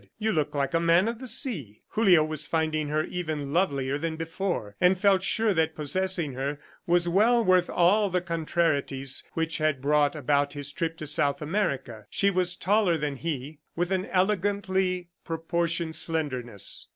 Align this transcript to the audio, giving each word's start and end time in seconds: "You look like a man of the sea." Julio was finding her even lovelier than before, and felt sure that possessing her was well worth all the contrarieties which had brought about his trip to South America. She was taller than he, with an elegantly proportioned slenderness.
"You 0.17 0.31
look 0.31 0.55
like 0.55 0.73
a 0.73 0.79
man 0.79 1.07
of 1.07 1.19
the 1.19 1.27
sea." 1.27 1.83
Julio 1.89 2.23
was 2.23 2.47
finding 2.47 2.87
her 2.87 3.03
even 3.03 3.53
lovelier 3.53 3.99
than 3.99 4.15
before, 4.15 4.75
and 4.81 4.99
felt 4.99 5.21
sure 5.21 5.53
that 5.53 5.75
possessing 5.75 6.33
her 6.33 6.59
was 6.87 7.07
well 7.07 7.45
worth 7.45 7.69
all 7.69 8.09
the 8.09 8.19
contrarieties 8.19 9.23
which 9.33 9.59
had 9.59 9.79
brought 9.79 10.15
about 10.15 10.53
his 10.53 10.71
trip 10.71 10.97
to 10.97 11.05
South 11.05 11.39
America. 11.39 12.07
She 12.09 12.31
was 12.31 12.55
taller 12.55 12.97
than 12.97 13.17
he, 13.17 13.59
with 13.75 13.91
an 13.91 14.07
elegantly 14.07 15.09
proportioned 15.23 15.95
slenderness. 15.95 16.87